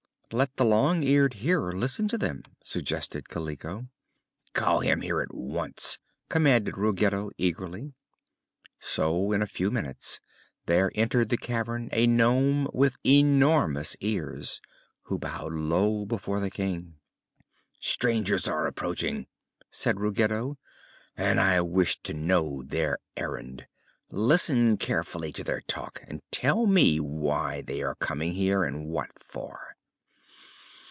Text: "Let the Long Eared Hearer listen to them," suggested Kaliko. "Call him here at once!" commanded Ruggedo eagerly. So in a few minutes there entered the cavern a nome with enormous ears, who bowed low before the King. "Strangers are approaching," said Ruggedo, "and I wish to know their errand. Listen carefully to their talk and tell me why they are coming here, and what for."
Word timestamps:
"Let 0.33 0.55
the 0.55 0.63
Long 0.63 1.03
Eared 1.03 1.33
Hearer 1.33 1.75
listen 1.75 2.07
to 2.07 2.17
them," 2.17 2.43
suggested 2.63 3.27
Kaliko. 3.27 3.89
"Call 4.53 4.79
him 4.79 5.01
here 5.01 5.19
at 5.19 5.33
once!" 5.33 5.99
commanded 6.29 6.77
Ruggedo 6.77 7.31
eagerly. 7.37 7.91
So 8.79 9.33
in 9.33 9.41
a 9.41 9.45
few 9.45 9.69
minutes 9.69 10.21
there 10.67 10.89
entered 10.95 11.27
the 11.27 11.37
cavern 11.37 11.89
a 11.91 12.07
nome 12.07 12.69
with 12.73 12.95
enormous 13.05 13.97
ears, 13.99 14.61
who 15.01 15.19
bowed 15.19 15.51
low 15.51 16.05
before 16.05 16.39
the 16.39 16.49
King. 16.49 16.95
"Strangers 17.81 18.47
are 18.47 18.67
approaching," 18.67 19.27
said 19.69 19.99
Ruggedo, 19.99 20.57
"and 21.17 21.41
I 21.41 21.59
wish 21.59 21.99
to 22.03 22.13
know 22.13 22.63
their 22.63 22.97
errand. 23.17 23.67
Listen 24.09 24.77
carefully 24.77 25.33
to 25.33 25.43
their 25.43 25.59
talk 25.59 26.01
and 26.07 26.21
tell 26.31 26.67
me 26.67 27.01
why 27.01 27.63
they 27.63 27.81
are 27.83 27.95
coming 27.95 28.31
here, 28.31 28.63
and 28.63 28.85
what 28.87 29.11
for." 29.21 29.67